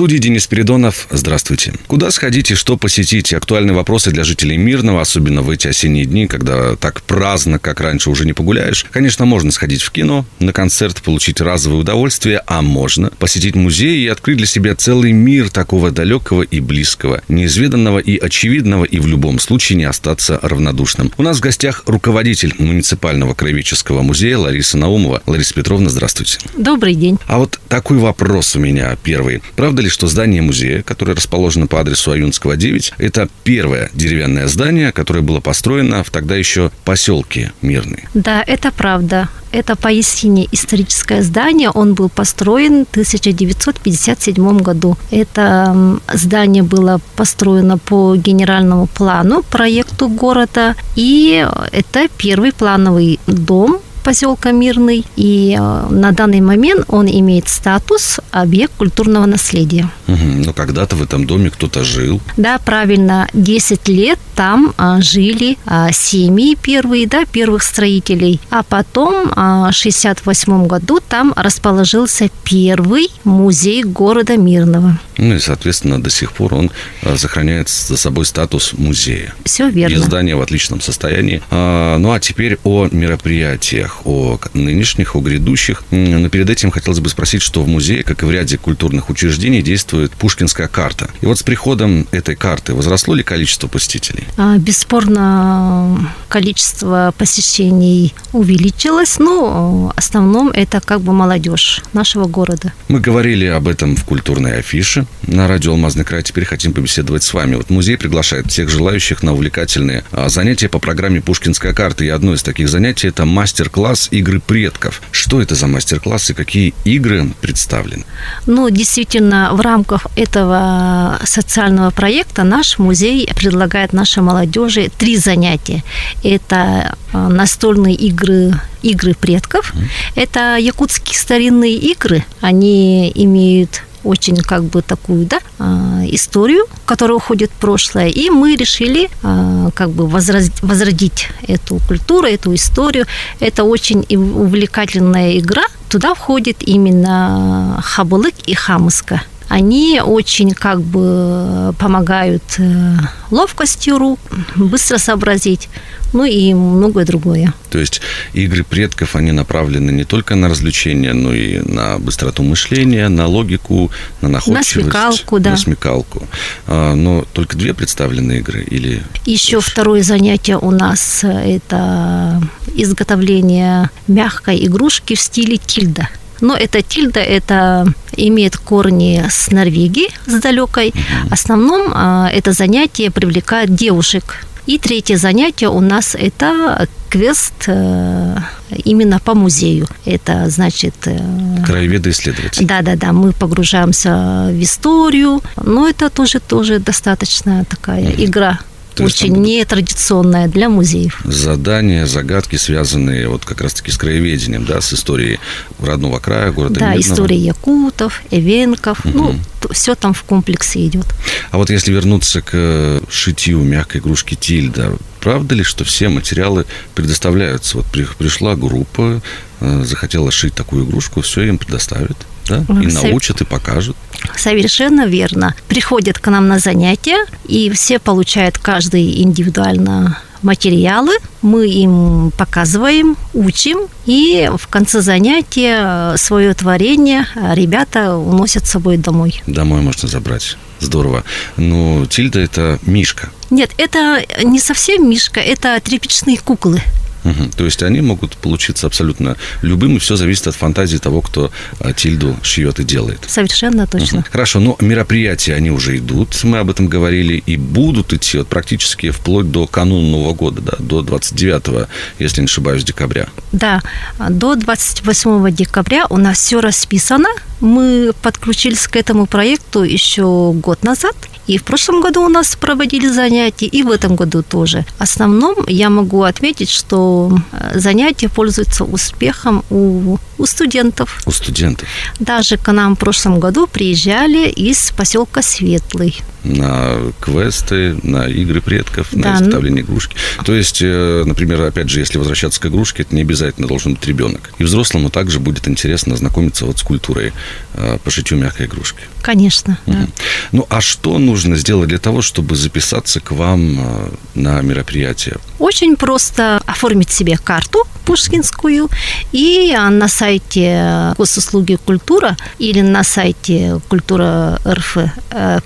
[0.00, 1.06] студии Денис Передонов.
[1.10, 1.74] Здравствуйте.
[1.86, 3.34] Куда сходить и что посетить?
[3.34, 8.08] Актуальные вопросы для жителей Мирного, особенно в эти осенние дни, когда так праздно, как раньше,
[8.08, 8.86] уже не погуляешь.
[8.92, 14.08] Конечно, можно сходить в кино, на концерт, получить разовое удовольствие, а можно посетить музей и
[14.08, 19.38] открыть для себя целый мир такого далекого и близкого, неизведанного и очевидного, и в любом
[19.38, 21.12] случае не остаться равнодушным.
[21.18, 25.22] У нас в гостях руководитель муниципального краеведческого музея Лариса Наумова.
[25.26, 26.38] Лариса Петровна, здравствуйте.
[26.56, 27.18] Добрый день.
[27.26, 29.42] А вот такой вопрос у меня первый.
[29.56, 34.92] Правда ли, что здание музея, которое расположено по адресу Аюнского 9, это первое деревянное здание,
[34.92, 38.04] которое было построено в тогда еще поселке Мирный.
[38.14, 39.28] Да, это правда.
[39.52, 41.70] Это поистине историческое здание.
[41.70, 44.96] Он был построен в 1957 году.
[45.10, 50.76] Это здание было построено по генеральному плану, проекту города.
[50.94, 58.20] И это первый плановый дом поселка Мирный, и э, на данный момент он имеет статус
[58.30, 59.90] объект культурного наследия.
[60.08, 60.44] Угу.
[60.44, 62.20] Но когда-то в этом доме кто-то жил.
[62.36, 63.28] Да, правильно.
[63.32, 68.40] 10 лет там а, жили а, семьи первые, да, первых строителей.
[68.48, 74.98] А потом а, в 68 году там расположился первый музей города Мирного.
[75.18, 76.70] Ну и, соответственно, до сих пор он
[77.18, 79.34] сохраняет за собой статус музея.
[79.44, 79.92] Все верно.
[79.92, 81.42] И здание в отличном состоянии.
[81.50, 85.82] Ну а теперь о мероприятиях, о нынешних, о грядущих.
[85.90, 89.60] Но перед этим хотелось бы спросить, что в музее, как и в ряде культурных учреждений,
[89.60, 91.10] действует пушкинская карта.
[91.20, 94.24] И вот с приходом этой карты возросло ли количество посетителей?
[94.36, 102.72] А, бесспорно, количество посещений увеличилось, но в основном это как бы молодежь нашего города.
[102.88, 106.22] Мы говорили об этом в культурной афише на радио «Алмазный край».
[106.22, 107.56] Теперь хотим побеседовать с вами.
[107.56, 112.04] Вот музей приглашает всех желающих на увлекательные а, занятия по программе «Пушкинская карта».
[112.04, 115.02] И одно из таких занятий– это мастер-класс «Игры предков».
[115.10, 118.04] Что это за мастер-класс и какие игры представлены?
[118.46, 125.82] Ну, действительно, в рамках этого социального проекта наш музей предлагает нашей молодежи три занятия.
[126.22, 129.72] Это э, настольные игры игры предков.
[130.14, 132.24] Это якутские старинные игры.
[132.40, 138.56] Они имеют очень как бы такую, да, а, историю, которая уходит в прошлое, и мы
[138.56, 143.04] решили а, как бы возродить эту культуру, эту историю.
[143.40, 145.64] Это очень увлекательная игра.
[145.90, 149.20] Туда входит именно хабылык и хамыска
[149.50, 152.96] они очень как бы помогают э,
[153.32, 154.20] ловкостью рук,
[154.54, 155.68] быстро сообразить
[156.12, 157.52] ну и многое другое.
[157.70, 158.00] То есть
[158.32, 163.90] игры предков, они направлены не только на развлечение, но и на быстроту мышления, на логику,
[164.20, 164.76] на находчивость.
[164.76, 165.50] На смекалку, да.
[165.50, 166.26] На смекалку.
[166.66, 169.02] Но только две представлены игры или...
[169.24, 169.70] Еще больше?
[169.70, 172.42] второе занятие у нас э,– это
[172.74, 176.08] изготовление мягкой игрушки в стиле тильда.
[176.40, 177.86] Но эта тильда, это
[178.16, 180.92] имеет корни с Норвегии, с далекой.
[181.28, 188.36] В основном а, это занятие привлекает девушек и третье занятие у нас это квест э,
[188.84, 189.88] именно по музею.
[190.04, 190.94] Это значит...
[191.06, 191.18] Э,
[191.66, 192.64] Краеведы-исследователи.
[192.64, 198.24] Да-да-да, мы погружаемся в историю, но это тоже, тоже достаточно такая mm-hmm.
[198.24, 198.60] игра
[199.04, 201.20] Очень есть, нетрадиционная для музеев.
[201.24, 205.38] Задания, загадки, связанные вот как раз-таки с краеведением, да, с историей
[205.78, 207.00] родного края, города Да, Медного.
[207.00, 209.18] история якутов, эвенков, угу.
[209.18, 209.38] ну,
[209.72, 211.06] все там в комплексе идет.
[211.50, 217.76] А вот если вернуться к шитью мягкой игрушки Тильда, правда ли, что все материалы предоставляются?
[217.78, 219.20] Вот пришла группа, э,
[219.60, 222.16] захотела шить такую игрушку, все им предоставят,
[222.48, 222.64] да?
[222.68, 223.96] И научат, и покажут.
[224.36, 225.54] Совершенно верно.
[225.68, 231.12] Приходят к нам на занятия, и все получают каждый индивидуально материалы,
[231.42, 239.42] мы им показываем, учим, и в конце занятия свое творение ребята уносят с собой домой.
[239.46, 240.56] Домой можно забрать.
[240.80, 241.24] Здорово.
[241.58, 243.28] Но Тильда– это Мишка.
[243.50, 246.80] Нет, это не совсем Мишка, это тряпичные куклы.
[247.24, 247.50] Угу.
[247.56, 251.50] То есть они могут получиться абсолютно любым, и все зависит от фантазии того, кто
[251.80, 253.24] а, тильду шьет и делает.
[253.26, 254.20] Совершенно точно.
[254.20, 254.28] Угу.
[254.30, 259.10] Хорошо, но мероприятия, они уже идут, мы об этом говорили, и будут идти вот практически
[259.10, 261.88] вплоть до кануна Нового года, да, до 29,
[262.18, 263.28] если не ошибаюсь, декабря.
[263.52, 263.82] Да,
[264.28, 267.28] до 28 декабря у нас все расписано.
[267.60, 271.16] Мы подключились к этому проекту еще год назад,
[271.46, 274.84] и в прошлом году у нас проводили занятия, и в этом году тоже.
[274.98, 277.38] В основном я могу отметить, что что
[277.74, 281.20] занятия пользуются успехом у, у студентов.
[281.26, 281.88] У студентов.
[282.18, 289.08] Даже к нам в прошлом году приезжали из поселка Светлый на квесты, на игры предков,
[289.12, 289.32] да.
[289.32, 290.16] на изготовление игрушки.
[290.44, 294.06] То есть, э, например, опять же, если возвращаться к игрушке, это не обязательно должен быть
[294.06, 294.52] ребенок.
[294.58, 297.32] И взрослому также будет интересно знакомиться вот с культурой
[297.74, 299.00] э, по шитью мягкой игрушки.
[299.22, 299.78] Конечно.
[299.86, 299.96] Угу.
[299.96, 300.06] Да.
[300.52, 305.36] Ну, а что нужно сделать для того, чтобы записаться к вам э, на мероприятие?
[305.60, 308.88] Очень просто оформить себе карту пушкинскую
[309.30, 314.96] и на сайте госуслуги культура или на сайте культура РФ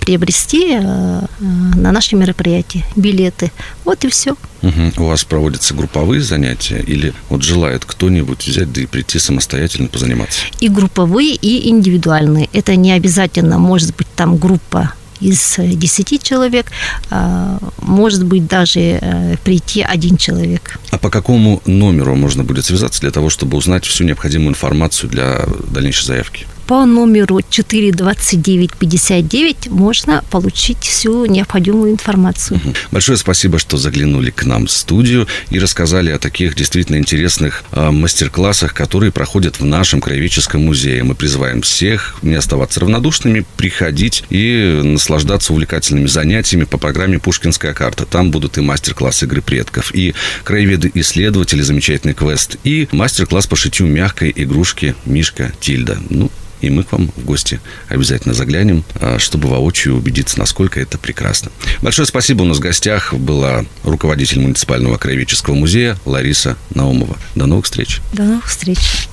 [0.00, 3.50] приобрести Э, на наши мероприятия, билеты.
[3.84, 4.32] Вот и все.
[4.62, 4.92] Угу.
[4.98, 10.40] У вас проводятся групповые занятия или вот желает кто-нибудь взять да и прийти самостоятельно позаниматься?
[10.60, 12.48] И групповые, и индивидуальные.
[12.52, 14.92] Это не обязательно может быть там группа
[15.24, 16.66] из 10 человек,
[17.10, 20.78] а, может быть даже э, прийти один человек.
[20.90, 25.46] А по какому номеру можно будет связаться для того, чтобы узнать всю необходимую информацию для
[25.70, 26.46] дальнейшей заявки?
[26.66, 32.60] По номеру 42959 можно получить всю необходимую информацию.
[32.90, 37.90] Большое спасибо, что заглянули к нам в студию и рассказали о таких действительно интересных э,
[37.90, 41.02] мастер-классах, которые проходят в нашем краеведческом музее.
[41.02, 48.06] Мы призываем всех не оставаться равнодушными, приходить и наслаждаться увлекательными занятиями по программе «Пушкинская карта».
[48.06, 50.14] Там будут и мастер-класс игры предков, и
[50.44, 55.98] краеведы-исследователи, замечательный квест, и мастер-класс по шитью мягкой игрушки «Мишка Тильда».
[56.08, 56.30] Ну,
[56.66, 61.50] и мы к вам в гости обязательно заглянем, а, чтобы воочию убедиться, насколько это прекрасно.
[61.82, 62.42] Большое спасибо.
[62.42, 67.16] У нас в гостях была руководитель муниципального краеведческого музея Лариса Наумова.
[67.34, 68.00] До новых встреч.
[68.12, 69.08] До новых встреч.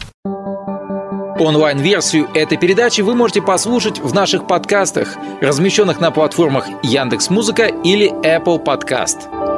[1.40, 8.64] Онлайн-версию этой передачи вы можете послушать в наших подкастах, размещенных на платформах Яндекс.Музыка или Apple
[8.64, 9.51] Podcast.